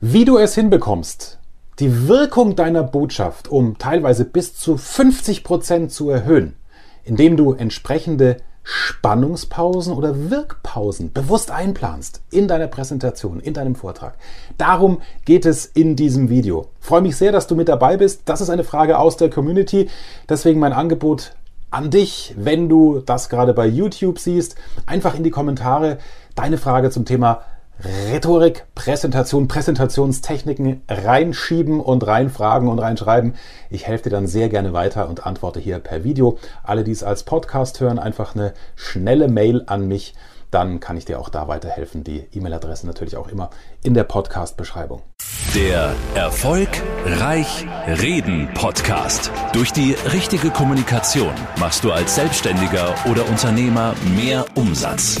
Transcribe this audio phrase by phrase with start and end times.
[0.00, 1.40] Wie du es hinbekommst,
[1.80, 6.54] die Wirkung deiner Botschaft um teilweise bis zu 50 Prozent zu erhöhen,
[7.02, 14.14] indem du entsprechende Spannungspausen oder Wirkpausen bewusst einplanst in deiner Präsentation, in deinem Vortrag.
[14.56, 16.68] Darum geht es in diesem Video.
[16.80, 18.22] Ich freue mich sehr, dass du mit dabei bist.
[18.26, 19.88] Das ist eine Frage aus der Community.
[20.28, 21.32] Deswegen mein Angebot
[21.72, 24.54] an dich, wenn du das gerade bei YouTube siehst,
[24.86, 25.98] einfach in die Kommentare
[26.36, 27.42] deine Frage zum Thema
[27.84, 33.34] Rhetorik, Präsentation, Präsentationstechniken reinschieben und reinfragen und reinschreiben.
[33.70, 36.38] Ich helfe dir dann sehr gerne weiter und antworte hier per Video.
[36.64, 40.14] Alle, die es als Podcast hören, einfach eine schnelle Mail an mich.
[40.50, 42.02] Dann kann ich dir auch da weiterhelfen.
[42.02, 43.50] Die E-Mail-Adresse natürlich auch immer
[43.84, 45.02] in der Podcast-Beschreibung.
[45.54, 46.68] Der Erfolg
[47.04, 49.30] Reich Reden Podcast.
[49.52, 55.20] Durch die richtige Kommunikation machst du als Selbstständiger oder Unternehmer mehr Umsatz.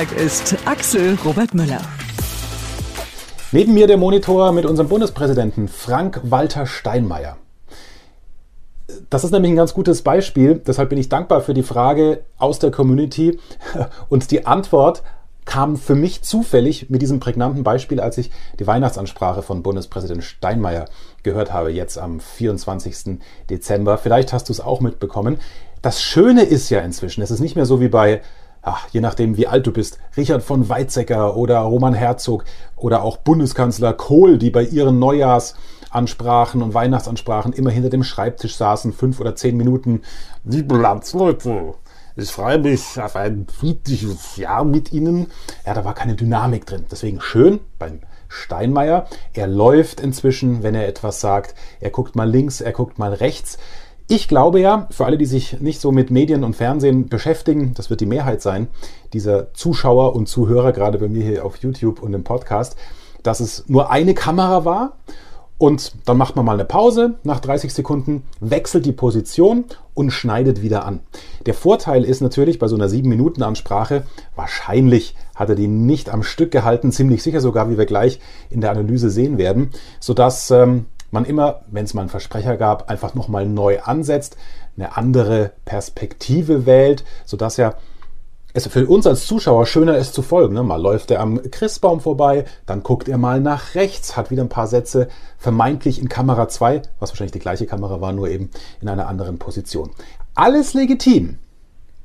[0.00, 1.80] ist, Axel Robert Müller.
[3.52, 7.36] Neben mir der Monitor mit unserem Bundespräsidenten Frank-Walter Steinmeier.
[9.10, 10.54] Das ist nämlich ein ganz gutes Beispiel.
[10.66, 13.38] Deshalb bin ich dankbar für die Frage aus der Community.
[14.08, 15.02] Und die Antwort
[15.44, 20.86] kam für mich zufällig mit diesem prägnanten Beispiel, als ich die Weihnachtsansprache von Bundespräsident Steinmeier
[21.22, 23.18] gehört habe, jetzt am 24.
[23.50, 23.98] Dezember.
[23.98, 25.38] Vielleicht hast du es auch mitbekommen.
[25.82, 28.22] Das Schöne ist ja inzwischen, es ist nicht mehr so wie bei
[28.62, 32.44] ach, je nachdem wie alt du bist, Richard von Weizsäcker oder Roman Herzog
[32.76, 38.92] oder auch Bundeskanzler Kohl, die bei ihren Neujahrsansprachen und Weihnachtsansprachen immer hinter dem Schreibtisch saßen,
[38.92, 40.02] fünf oder zehn Minuten.
[40.44, 41.74] Liebe Landsleute,
[42.16, 45.28] ich freue mich auf ein friedliches Jahr mit Ihnen.
[45.64, 46.84] Ja, da war keine Dynamik drin.
[46.90, 49.06] Deswegen schön beim Steinmeier.
[49.32, 51.54] Er läuft inzwischen, wenn er etwas sagt.
[51.80, 53.58] Er guckt mal links, er guckt mal rechts.
[54.12, 57.90] Ich glaube ja, für alle, die sich nicht so mit Medien und Fernsehen beschäftigen, das
[57.90, 58.66] wird die Mehrheit sein,
[59.12, 62.74] dieser Zuschauer und Zuhörer, gerade bei mir hier auf YouTube und im Podcast,
[63.22, 64.96] dass es nur eine Kamera war
[65.58, 70.60] und dann macht man mal eine Pause nach 30 Sekunden, wechselt die Position und schneidet
[70.60, 70.98] wieder an.
[71.46, 74.02] Der Vorteil ist natürlich bei so einer 7-Minuten-Ansprache,
[74.34, 78.18] wahrscheinlich hat er die nicht am Stück gehalten, ziemlich sicher sogar, wie wir gleich
[78.50, 82.90] in der Analyse sehen werden, sodass ähm, man immer, wenn es mal einen Versprecher gab,
[82.90, 84.36] einfach nochmal neu ansetzt,
[84.76, 87.74] eine andere Perspektive wählt, sodass ja
[88.52, 90.54] es für uns als Zuschauer schöner ist zu folgen.
[90.54, 90.62] Ne?
[90.62, 94.48] Mal läuft er am Christbaum vorbei, dann guckt er mal nach rechts, hat wieder ein
[94.48, 98.50] paar Sätze vermeintlich in Kamera 2, was wahrscheinlich die gleiche Kamera war, nur eben
[98.80, 99.90] in einer anderen Position.
[100.34, 101.38] Alles legitim.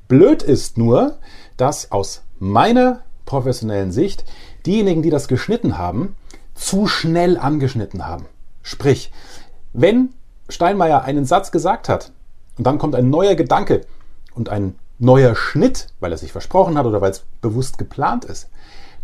[0.07, 1.17] Blöd ist nur,
[1.57, 4.23] dass aus meiner professionellen Sicht
[4.66, 6.16] diejenigen, die das geschnitten haben,
[6.53, 8.27] zu schnell angeschnitten haben.
[8.65, 9.11] Sprich,
[9.73, 10.09] wenn
[10.49, 12.11] Steinmeier einen Satz gesagt hat
[12.57, 13.81] und dann kommt ein neuer Gedanke
[14.33, 18.49] und ein neuer Schnitt, weil er sich versprochen hat oder weil es bewusst geplant ist,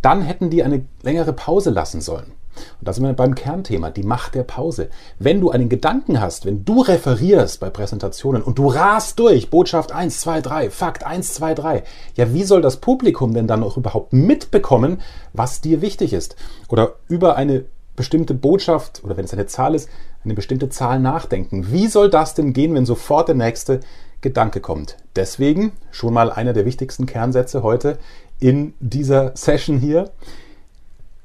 [0.02, 2.32] dann hätten die eine längere Pause lassen sollen.
[2.80, 4.90] Und da sind wir beim Kernthema, die Macht der Pause.
[5.20, 9.92] Wenn du einen Gedanken hast, wenn du referierst bei Präsentationen und du rast durch, Botschaft
[9.92, 11.84] 1, 2, 3, Fakt 1, 2, 3,
[12.16, 15.02] ja, wie soll das Publikum denn dann auch überhaupt mitbekommen,
[15.34, 16.36] was dir wichtig ist?
[16.68, 17.66] Oder über eine
[17.96, 19.90] bestimmte Botschaft oder wenn es eine Zahl ist,
[20.24, 21.72] eine bestimmte Zahl nachdenken.
[21.72, 23.80] Wie soll das denn gehen, wenn sofort der nächste
[24.22, 24.98] Gedanke kommt?
[25.16, 27.98] Deswegen schon mal einer der wichtigsten Kernsätze heute
[28.40, 30.12] in dieser Session hier.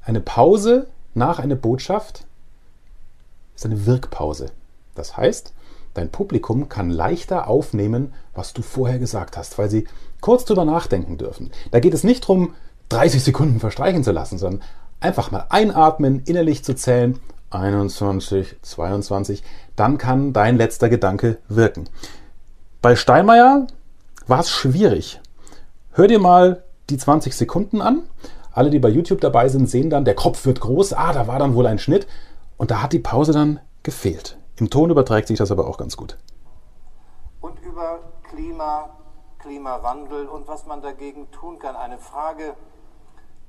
[0.03, 2.25] Eine Pause nach einer Botschaft
[3.55, 4.51] ist eine Wirkpause.
[4.95, 5.53] Das heißt,
[5.93, 9.87] dein Publikum kann leichter aufnehmen, was du vorher gesagt hast, weil sie
[10.21, 11.51] kurz drüber nachdenken dürfen.
[11.71, 12.55] Da geht es nicht darum,
[12.89, 14.61] 30 Sekunden verstreichen zu lassen, sondern
[14.99, 17.19] einfach mal einatmen, innerlich zu zählen.
[17.49, 19.43] 21, 22,
[19.75, 21.89] dann kann dein letzter Gedanke wirken.
[22.81, 23.67] Bei Steinmeier
[24.27, 25.21] war es schwierig.
[25.91, 28.03] Hör dir mal die 20 Sekunden an.
[28.51, 30.93] Alle, die bei YouTube dabei sind, sehen dann, der Kopf wird groß.
[30.93, 32.07] Ah, da war dann wohl ein Schnitt.
[32.57, 34.37] Und da hat die Pause dann gefehlt.
[34.57, 36.17] Im Ton überträgt sich das aber auch ganz gut.
[37.39, 38.89] Und über Klima,
[39.39, 41.75] Klimawandel und was man dagegen tun kann.
[41.75, 42.55] Eine Frage,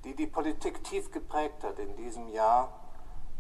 [0.05, 2.73] die die Politik tief geprägt hat in diesem Jahr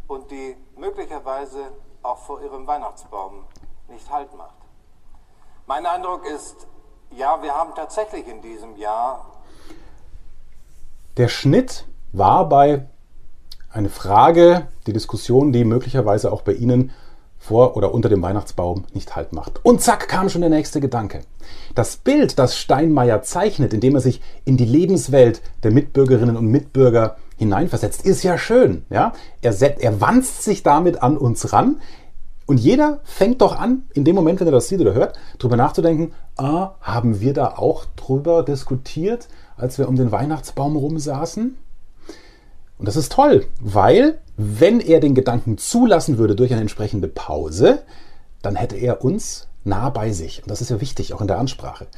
[0.07, 1.73] und die möglicherweise
[2.03, 3.45] auch vor ihrem Weihnachtsbaum
[3.89, 4.57] nicht Halt macht.
[5.67, 6.67] Mein Eindruck ist,
[7.11, 9.43] ja, wir haben tatsächlich in diesem Jahr.
[11.17, 12.89] Der Schnitt war bei
[13.71, 16.93] eine Frage, die Diskussion, die möglicherweise auch bei Ihnen
[17.39, 19.65] vor oder unter dem Weihnachtsbaum nicht halt macht.
[19.65, 21.23] Und zack kam schon der nächste Gedanke.
[21.75, 27.17] Das Bild, das Steinmeier zeichnet, indem er sich in die Lebenswelt der Mitbürgerinnen und Mitbürger
[27.37, 28.85] hineinversetzt, ist ja schön.
[28.91, 29.13] Ja?
[29.41, 31.81] Er, er wanzt sich damit an uns ran.
[32.47, 35.57] Und jeder fängt doch an, in dem Moment, wenn er das sieht oder hört, darüber
[35.57, 41.57] nachzudenken, ah, haben wir da auch drüber diskutiert, als wir um den Weihnachtsbaum rumsaßen?
[42.79, 47.83] Und das ist toll, weil wenn er den Gedanken zulassen würde durch eine entsprechende Pause,
[48.41, 50.43] dann hätte er uns nah bei sich.
[50.43, 51.89] Und das ist ja wichtig, auch in der Ansprache.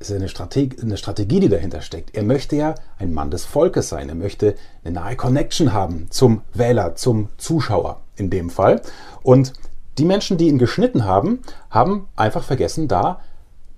[0.00, 2.16] Es ist eine Strategie, eine Strategie, die dahinter steckt.
[2.16, 4.08] Er möchte ja ein Mann des Volkes sein.
[4.08, 8.82] Er möchte eine nahe Connection haben zum Wähler, zum Zuschauer in dem Fall.
[9.22, 9.52] Und
[9.98, 13.20] die Menschen, die ihn geschnitten haben, haben einfach vergessen, da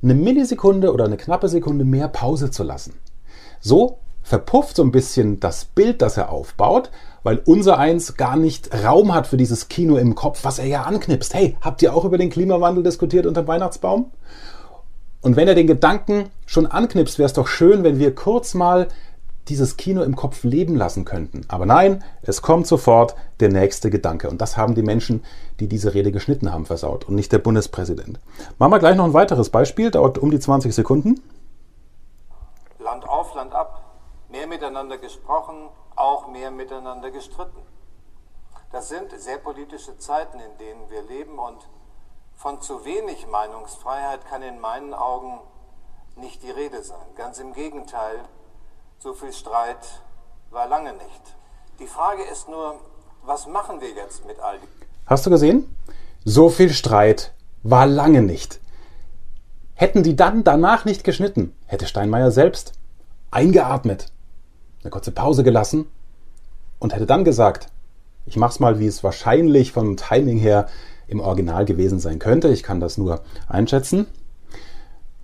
[0.03, 2.95] eine Millisekunde oder eine knappe Sekunde mehr Pause zu lassen.
[3.61, 6.91] So verpufft so ein bisschen das Bild, das er aufbaut,
[7.23, 10.83] weil unser Eins gar nicht Raum hat für dieses Kino im Kopf, was er ja
[10.83, 11.35] anknipst.
[11.35, 14.11] Hey, habt ihr auch über den Klimawandel diskutiert unter dem Weihnachtsbaum?
[15.21, 18.89] Und wenn er den Gedanken schon anknipst, wäre es doch schön, wenn wir kurz mal
[19.49, 21.43] dieses Kino im Kopf leben lassen könnten.
[21.49, 24.31] Aber nein, es kommt sofort der nächste Gedanke.
[24.31, 25.25] Und das haben die Menschen,
[25.59, 28.21] die diese Rede geschnitten haben, versaut und nicht der Bundespräsident.
[28.59, 31.21] Machen wir gleich noch ein weiteres Beispiel, dauert um die 20 Sekunden.
[32.79, 33.83] Land auf, Land ab
[34.43, 37.63] mehr miteinander gesprochen, auch mehr miteinander gestritten.
[38.73, 41.69] Das sind sehr politische Zeiten, in denen wir leben und
[42.35, 45.39] von zu wenig Meinungsfreiheit kann in meinen Augen
[46.17, 47.07] nicht die Rede sein.
[47.15, 48.17] Ganz im Gegenteil,
[48.99, 50.03] so viel Streit
[50.51, 51.23] war lange nicht.
[51.79, 52.81] Die Frage ist nur,
[53.23, 54.69] was machen wir jetzt mit all dem?
[55.07, 55.77] Hast du gesehen?
[56.25, 58.61] So viel Streit war lange nicht.
[59.75, 62.73] Hätten die dann danach nicht geschnitten, hätte Steinmeier selbst
[63.31, 64.12] eingeatmet
[64.83, 65.87] eine kurze Pause gelassen
[66.79, 67.69] und hätte dann gesagt,
[68.27, 70.69] ich mache es mal, wie es wahrscheinlich vom Timing her
[71.09, 72.49] im Original gewesen sein könnte.
[72.49, 74.07] Ich kann das nur einschätzen.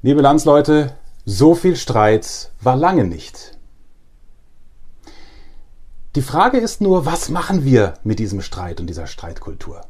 [0.02, 0.94] Liebe Landsleute,
[1.24, 3.58] so viel Streit war lange nicht.
[6.14, 9.82] Die Frage ist nur, was machen wir mit diesem Streit und dieser Streitkultur?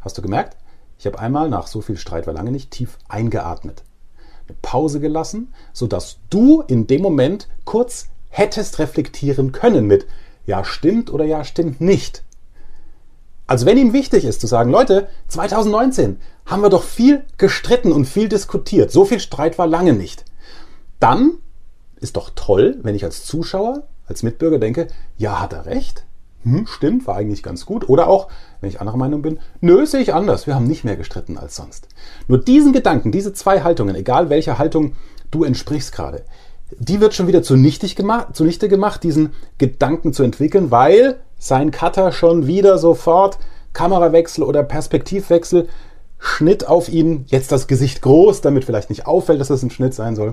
[0.00, 0.56] Hast du gemerkt?
[0.98, 3.82] Ich habe einmal nach so viel Streit war lange nicht tief eingeatmet
[4.62, 10.06] Pause gelassen, sodass du in dem Moment kurz hättest reflektieren können mit
[10.46, 12.22] ja stimmt oder ja stimmt nicht.
[13.46, 18.06] Also wenn ihm wichtig ist zu sagen, Leute, 2019 haben wir doch viel gestritten und
[18.06, 20.24] viel diskutiert, so viel Streit war lange nicht,
[20.98, 21.38] dann
[21.96, 26.04] ist doch toll, wenn ich als Zuschauer, als Mitbürger denke, ja, hat er recht,
[26.44, 27.88] hm, stimmt, war eigentlich ganz gut.
[27.88, 28.28] Oder auch,
[28.60, 31.56] wenn ich anderer Meinung bin, nö, sehe ich anders, wir haben nicht mehr gestritten als
[31.56, 31.88] sonst.
[32.28, 34.94] Nur diesen Gedanken, diese zwei Haltungen, egal welcher Haltung
[35.30, 36.24] du entsprichst gerade,
[36.78, 42.12] die wird schon wieder zunichte gemacht, zunichte gemacht, diesen Gedanken zu entwickeln, weil sein Cutter
[42.12, 43.38] schon wieder sofort
[43.72, 45.68] Kamerawechsel oder Perspektivwechsel,
[46.18, 49.92] Schnitt auf ihn, jetzt das Gesicht groß, damit vielleicht nicht auffällt, dass das ein Schnitt
[49.92, 50.32] sein soll.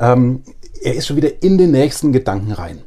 [0.00, 0.42] Ähm,
[0.82, 2.82] er ist schon wieder in den nächsten Gedanken rein.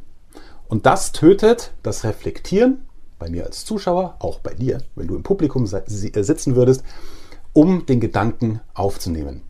[0.67, 2.85] Und das tötet das Reflektieren
[3.19, 6.83] bei mir als Zuschauer, auch bei dir, wenn du im Publikum äh, sitzen würdest,
[7.53, 9.43] um den Gedanken aufzunehmen.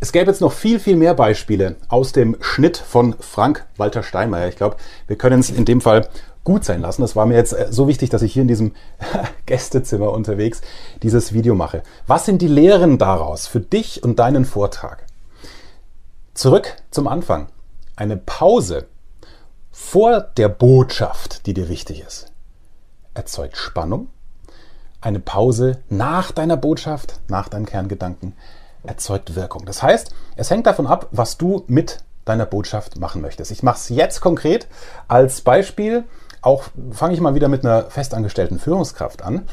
[0.00, 4.48] Es gäbe jetzt noch viel, viel mehr Beispiele aus dem Schnitt von Frank Walter Steinmeier.
[4.48, 4.76] Ich glaube,
[5.06, 6.08] wir können es in dem Fall
[6.44, 7.02] gut sein lassen.
[7.02, 8.72] Das war mir jetzt äh, so wichtig, dass ich hier in diesem
[9.46, 10.60] Gästezimmer unterwegs
[11.02, 11.82] dieses Video mache.
[12.06, 15.04] Was sind die Lehren daraus für dich und deinen Vortrag?
[16.34, 17.48] Zurück zum Anfang.
[17.96, 18.86] Eine Pause
[19.78, 22.32] vor der Botschaft, die dir wichtig ist,
[23.12, 24.08] erzeugt Spannung.
[25.02, 28.32] Eine Pause nach deiner Botschaft, nach deinem Kerngedanken,
[28.84, 29.66] erzeugt Wirkung.
[29.66, 33.50] Das heißt, es hängt davon ab, was du mit deiner Botschaft machen möchtest.
[33.50, 34.66] Ich mache es jetzt konkret
[35.08, 36.04] als Beispiel.
[36.40, 39.46] Auch fange ich mal wieder mit einer festangestellten Führungskraft an.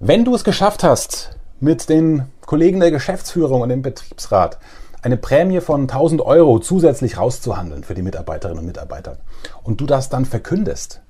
[0.00, 4.58] Wenn du es geschafft hast, mit den Kollegen der Geschäftsführung und dem Betriebsrat
[5.02, 9.18] eine Prämie von 1000 Euro zusätzlich rauszuhandeln für die Mitarbeiterinnen und Mitarbeiter
[9.62, 11.00] und du das dann verkündest,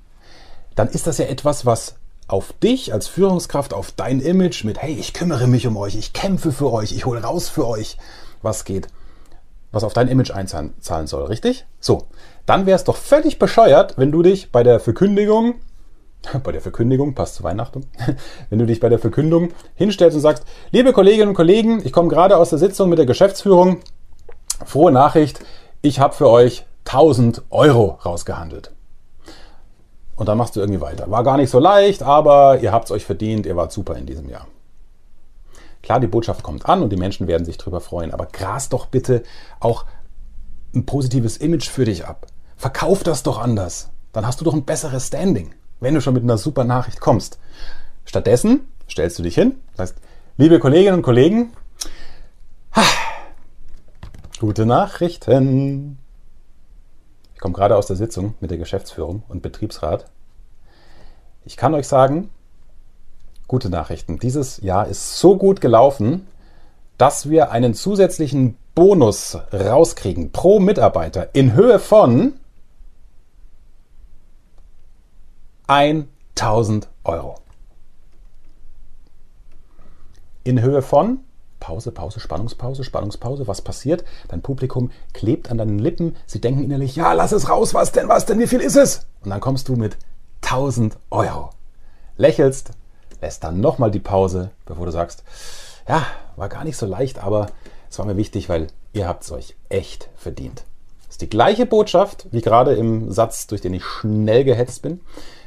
[0.75, 1.95] dann ist das ja etwas, was
[2.27, 6.13] auf dich als Führungskraft, auf dein Image mit, hey, ich kümmere mich um euch, ich
[6.13, 7.97] kämpfe für euch, ich hole raus für euch,
[8.41, 8.87] was geht,
[9.71, 10.73] was auf dein Image einzahlen
[11.07, 11.65] soll, richtig?
[11.79, 12.07] So,
[12.45, 15.55] dann wäre es doch völlig bescheuert, wenn du dich bei der Verkündigung
[16.43, 17.85] bei der Verkündigung, passt zu Weihnachten,
[18.49, 22.09] wenn du dich bei der Verkündung hinstellst und sagst, liebe Kolleginnen und Kollegen, ich komme
[22.09, 23.79] gerade aus der Sitzung mit der Geschäftsführung,
[24.65, 25.39] frohe Nachricht,
[25.81, 28.71] ich habe für euch 1000 Euro rausgehandelt.
[30.15, 31.09] Und dann machst du irgendwie weiter.
[31.09, 34.05] War gar nicht so leicht, aber ihr habt es euch verdient, ihr wart super in
[34.05, 34.47] diesem Jahr.
[35.81, 38.87] Klar, die Botschaft kommt an und die Menschen werden sich darüber freuen, aber gras doch
[38.87, 39.23] bitte
[39.59, 39.85] auch
[40.75, 42.27] ein positives Image für dich ab.
[42.57, 43.89] Verkauf das doch anders.
[44.11, 47.39] Dann hast du doch ein besseres Standing, wenn du schon mit einer super Nachricht kommst.
[48.03, 49.95] Stattdessen stellst du dich hin, sagst,
[50.37, 51.53] liebe Kolleginnen und Kollegen,
[54.39, 55.99] gute Nachrichten.
[57.39, 60.11] Ich komme gerade aus der Sitzung mit der Geschäftsführung und Betriebsrat.
[61.45, 62.31] Ich kann euch sagen,
[63.47, 64.19] gute Nachrichten.
[64.19, 66.27] Dieses Jahr ist so gut gelaufen,
[66.97, 72.33] dass wir einen zusätzlichen Bonus rauskriegen pro Mitarbeiter in Höhe von
[75.67, 77.35] 1000 Euro.
[80.43, 81.19] In Höhe von
[81.59, 83.47] Pause, Pause, Spannungspause, Spannungspause.
[83.47, 84.03] Was passiert?
[84.27, 86.15] Dein Publikum klebt an deinen Lippen.
[86.25, 87.73] Sie denken innerlich, ja, lass es raus.
[87.73, 89.07] Was denn, was denn, wie viel ist es?
[89.23, 89.97] Und dann kommst du mit
[90.43, 91.49] 1000 Euro.
[92.17, 92.71] Lächelst,
[93.21, 95.23] lässt dann nochmal die Pause, bevor du sagst,
[95.87, 97.47] ja, war gar nicht so leicht, aber
[97.89, 100.63] es war mir wichtig, weil ihr habt es euch echt verdient.
[101.07, 105.01] Das ist die gleiche Botschaft, wie gerade im Satz, durch den ich schnell gehetzt bin.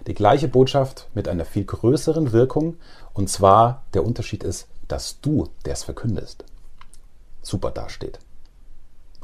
[0.07, 2.76] Die gleiche Botschaft mit einer viel größeren Wirkung.
[3.14, 6.45] Und zwar, der Unterschied ist, dass du, der es verkündest,
[7.43, 8.19] super dasteht.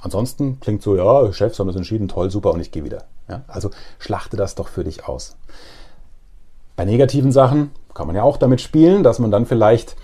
[0.01, 3.05] Ansonsten klingt so, ja, Chefs haben das entschieden, toll, super und ich gehe wieder.
[3.29, 5.37] Ja, also schlachte das doch für dich aus.
[6.77, 9.97] Bei negativen Sachen kann man ja auch damit spielen, dass man dann vielleicht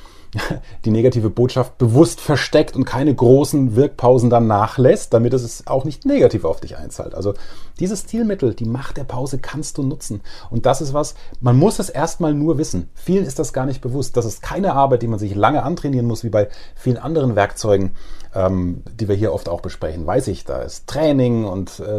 [0.85, 6.05] die negative Botschaft bewusst versteckt und keine großen Wirkpausen dann nachlässt, damit es auch nicht
[6.05, 7.14] negativ auf dich einzahlt.
[7.14, 7.35] Also
[7.81, 10.21] dieses Stilmittel, die Macht der Pause kannst du nutzen.
[10.50, 12.88] Und das ist was, man muss es erstmal nur wissen.
[12.95, 14.17] Vielen ist das gar nicht bewusst.
[14.17, 17.93] Das ist keine Arbeit, die man sich lange antrainieren muss, wie bei vielen anderen Werkzeugen,
[18.35, 20.07] ähm, die wir hier oft auch besprechen.
[20.07, 21.99] Weiß ich, da ist Training und äh,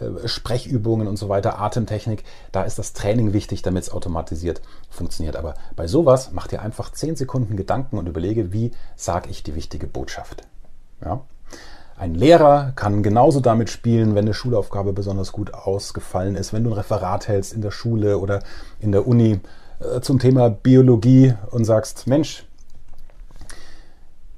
[0.00, 2.24] äh, Sprechübungen und so weiter, Atemtechnik.
[2.52, 5.36] Da ist das Training wichtig, damit es automatisiert funktioniert.
[5.36, 9.54] Aber bei sowas mach dir einfach 10 Sekunden Gedanken und überlege, wie sage ich die
[9.54, 10.42] wichtige Botschaft.
[11.04, 11.20] Ja?
[11.98, 16.70] Ein Lehrer kann genauso damit spielen, wenn eine Schulaufgabe besonders gut ausgefallen ist, wenn du
[16.70, 18.42] ein Referat hältst in der Schule oder
[18.80, 19.40] in der Uni
[19.80, 22.44] äh, zum Thema Biologie und sagst, Mensch,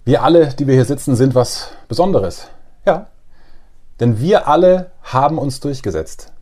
[0.08, 2.48] wir alle, die wir hier sitzen, sind was Besonderes.
[2.86, 3.08] Ja,
[4.00, 6.32] denn wir alle haben uns durchgesetzt.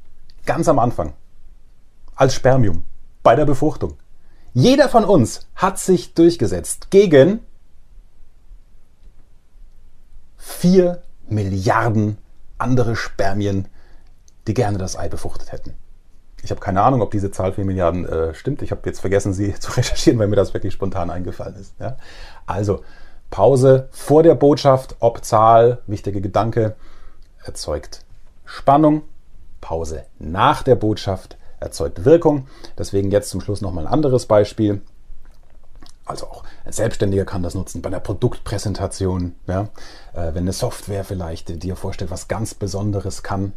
[0.45, 1.15] Ganz am Anfang.
[2.15, 2.85] Als Spermium.
[3.25, 3.95] Bei der Befruchtung.
[4.55, 7.41] Jeder von uns hat sich durchgesetzt gegen
[10.37, 12.19] 4 Milliarden
[12.59, 13.67] andere Spermien,
[14.47, 15.75] die gerne das Ei befruchtet hätten.
[16.45, 18.63] Ich habe keine Ahnung, ob diese Zahl 4 Milliarden äh, stimmt.
[18.63, 21.75] Ich habe jetzt vergessen, sie zu recherchieren, weil mir das wirklich spontan eingefallen ist.
[21.81, 21.97] Ja?
[22.47, 22.85] Also
[23.31, 26.77] Pause vor der Botschaft, ob Zahl, wichtige Gedanke,
[27.45, 28.05] erzeugt
[28.45, 29.03] Spannung.
[29.61, 32.47] Pause nach der Botschaft erzeugt Wirkung.
[32.79, 34.83] Deswegen jetzt zum Schluss nochmal ein anderes Beispiel.
[36.05, 39.35] Also auch ein Selbstständiger kann das nutzen bei einer Produktpräsentation.
[39.49, 39.69] Ja?
[40.13, 43.53] Äh, wenn eine Software vielleicht dir vorstellt, was ganz Besonderes kann,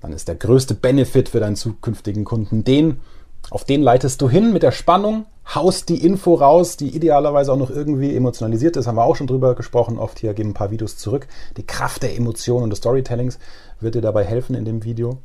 [0.00, 3.00] dann ist der größte Benefit für deinen zukünftigen Kunden den,
[3.50, 7.56] auf den leitest du hin mit der Spannung, haust die Info raus, die idealerweise auch
[7.56, 10.70] noch irgendwie emotionalisiert ist, haben wir auch schon drüber gesprochen, oft hier geben ein paar
[10.70, 11.26] Videos zurück.
[11.56, 13.38] Die Kraft der Emotionen und des Storytellings
[13.80, 15.18] wird dir dabei helfen in dem Video.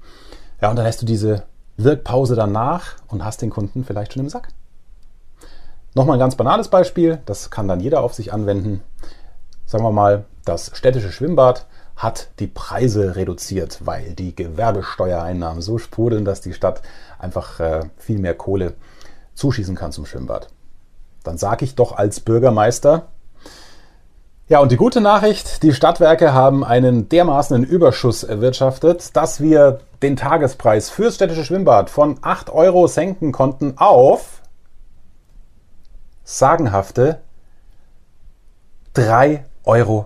[0.62, 1.44] Ja, und dann lässt du diese
[1.78, 4.50] Wirkpause danach und hast den Kunden vielleicht schon im Sack.
[5.94, 8.82] Nochmal ein ganz banales Beispiel, das kann dann jeder auf sich anwenden.
[9.66, 16.26] Sagen wir mal, das städtische Schwimmbad hat die Preise reduziert, weil die Gewerbesteuereinnahmen so sprudeln,
[16.26, 16.84] dass die Stadt
[17.20, 18.74] einfach äh, viel mehr Kohle
[19.36, 20.50] zuschießen kann zum Schwimmbad.
[21.24, 23.08] Dann sage ich doch als Bürgermeister,
[24.50, 30.16] ja, und die gute Nachricht, die Stadtwerke haben einen dermaßenen Überschuss erwirtschaftet, dass wir den
[30.16, 34.42] Tagespreis fürs städtische Schwimmbad von 8 Euro senken konnten auf
[36.24, 37.20] sagenhafte
[38.96, 40.06] 3,50 Euro.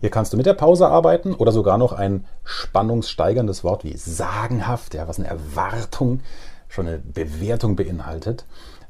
[0.00, 4.94] Hier kannst du mit der Pause arbeiten oder sogar noch ein spannungssteigerndes Wort wie sagenhaft,
[4.94, 6.20] ja, was eine Erwartung,
[6.68, 8.44] schon eine Bewertung beinhaltet,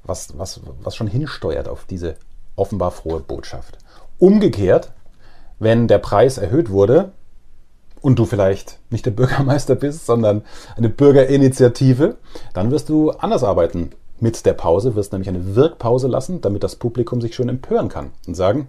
[0.05, 2.17] was, was, was schon hinsteuert auf diese
[2.57, 3.79] offenbar frohe Botschaft.
[4.19, 4.93] Umgekehrt,
[5.59, 7.13] wenn der Preis erhöht wurde
[8.01, 10.43] und du vielleicht nicht der Bürgermeister bist, sondern
[10.77, 12.17] eine Bürgerinitiative,
[12.53, 16.77] dann wirst du anders arbeiten mit der Pause, wirst nämlich eine Wirkpause lassen, damit das
[16.77, 18.69] Publikum sich schön empören kann und sagen,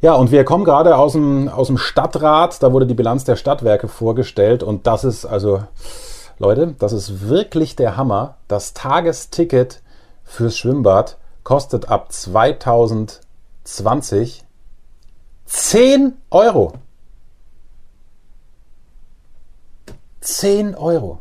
[0.00, 3.34] ja, und wir kommen gerade aus dem, aus dem Stadtrat, da wurde die Bilanz der
[3.36, 5.64] Stadtwerke vorgestellt und das ist also,
[6.38, 8.36] Leute, das ist wirklich der Hammer.
[8.46, 9.82] Das Tagesticket
[10.22, 14.44] fürs Schwimmbad kostet ab 2020
[15.46, 16.74] 10 Euro.
[20.20, 21.20] 10 Euro.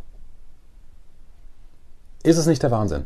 [2.24, 3.06] Ist es nicht der Wahnsinn?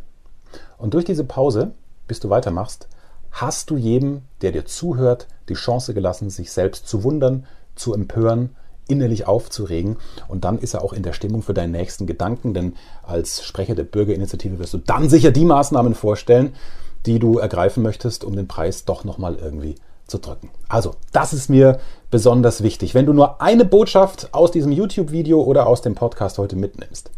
[0.80, 1.76] Und durch diese Pause,
[2.08, 2.88] bis du weitermachst,
[3.32, 7.46] hast du jedem, der dir zuhört, die Chance gelassen, sich selbst zu wundern,
[7.76, 8.56] zu empören,
[8.88, 9.98] innerlich aufzuregen.
[10.28, 13.76] Und dann ist er auch in der Stimmung für deinen nächsten Gedanken, denn als Sprecher
[13.76, 16.54] der Bürgerinitiative wirst du dann sicher die Maßnahmen vorstellen,
[17.06, 19.76] die du ergreifen möchtest, um den Preis doch nochmal irgendwie
[20.08, 20.52] zu drücken.
[20.68, 21.80] Also, das ist mir
[22.12, 22.94] besonders wichtig.
[22.94, 27.10] Wenn du nur eine Botschaft aus diesem YouTube-Video oder aus dem Podcast heute mitnimmst,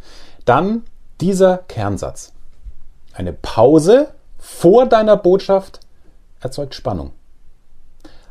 [0.45, 0.83] dann
[1.19, 2.33] dieser Kernsatz.
[3.13, 5.79] Eine Pause vor deiner Botschaft
[6.43, 7.11] erzeugt Spannung.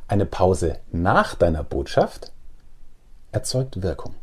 [0.09, 2.33] Eine Pause nach deiner Botschaft
[3.31, 4.15] erzeugt Wirkung.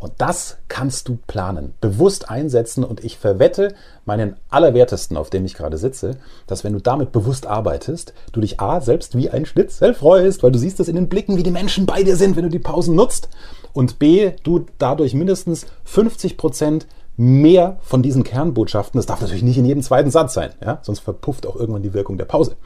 [0.00, 5.54] Und das kannst du planen, bewusst einsetzen und ich verwette meinen Allerwertesten, auf dem ich
[5.54, 9.94] gerade sitze, dass wenn du damit bewusst arbeitest, du dich A, selbst wie ein Schnitzel
[9.94, 12.44] freust, weil du siehst es in den Blicken, wie die Menschen bei dir sind, wenn
[12.44, 13.28] du die Pausen nutzt
[13.72, 16.86] und B, du dadurch mindestens 50 Prozent
[17.18, 20.78] mehr von diesen Kernbotschaften, das darf natürlich nicht in jedem zweiten Satz sein, ja?
[20.82, 22.56] sonst verpufft auch irgendwann die Wirkung der Pause.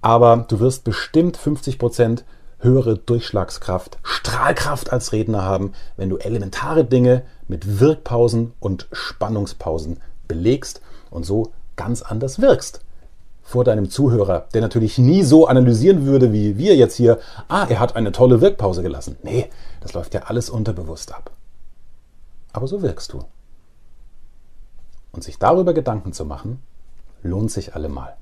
[0.00, 2.24] Aber du wirst bestimmt 50 Prozent
[2.58, 10.80] höhere Durchschlagskraft, Strahlkraft als Redner haben, wenn du elementare Dinge mit Wirkpausen und Spannungspausen belegst
[11.10, 12.80] und so ganz anders wirkst
[13.42, 17.18] vor deinem Zuhörer, der natürlich nie so analysieren würde wie wir jetzt hier,
[17.48, 19.16] ah, er hat eine tolle Wirkpause gelassen.
[19.22, 21.32] Nee, das läuft ja alles unterbewusst ab.
[22.52, 23.24] Aber so wirkst du.
[25.12, 26.62] Und sich darüber Gedanken zu machen,
[27.22, 28.16] lohnt sich allemal.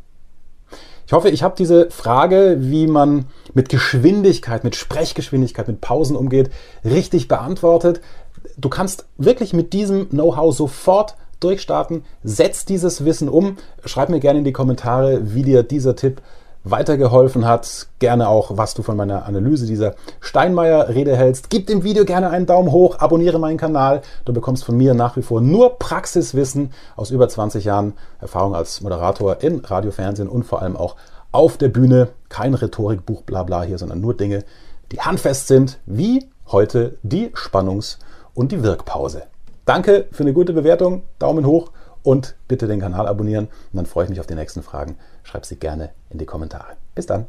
[1.06, 6.50] Ich hoffe, ich habe diese Frage, wie man mit Geschwindigkeit, mit Sprechgeschwindigkeit, mit Pausen umgeht,
[6.84, 8.00] richtig beantwortet.
[8.56, 12.04] Du kannst wirklich mit diesem Know-how sofort durchstarten.
[12.22, 13.56] Setz dieses Wissen um.
[13.84, 16.22] Schreib mir gerne in die Kommentare, wie dir dieser Tipp
[16.64, 17.88] weitergeholfen hat.
[17.98, 21.50] Gerne auch, was du von meiner Analyse dieser Steinmeier-Rede hältst.
[21.50, 24.02] Gib dem Video gerne einen Daumen hoch, abonniere meinen Kanal.
[24.24, 28.80] Du bekommst von mir nach wie vor nur Praxiswissen aus über 20 Jahren Erfahrung als
[28.80, 30.96] Moderator in Radio, Fernsehen und vor allem auch
[31.32, 32.08] auf der Bühne.
[32.28, 34.44] Kein Rhetorikbuch, bla bla hier, sondern nur Dinge,
[34.92, 37.98] die handfest sind, wie heute die Spannungs-
[38.34, 39.22] und die Wirkpause.
[39.64, 41.70] Danke für eine gute Bewertung, Daumen hoch
[42.02, 43.46] und bitte den Kanal abonnieren.
[43.46, 44.96] Und dann freue ich mich auf die nächsten Fragen.
[45.22, 46.76] Schreib sie gerne in die Kommentare.
[46.94, 47.26] Bis dann.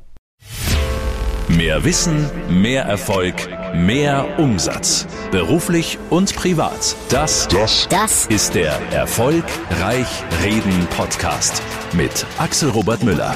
[1.48, 3.36] Mehr Wissen, mehr Erfolg,
[3.74, 5.06] mehr Umsatz.
[5.32, 6.96] Beruflich und privat.
[7.10, 11.62] Das, das, das ist der Erfolgreich Reden Podcast
[11.94, 13.36] mit Axel Robert Müller.